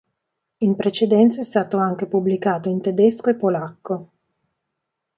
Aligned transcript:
In 0.63 0.75
precedenza 0.75 1.41
è 1.41 1.43
stato 1.43 1.77
anche 1.77 2.07
pubblicato 2.07 2.69
in 2.69 2.81
tedesco 2.81 3.29
e 3.29 3.35
polacco. 3.35 4.09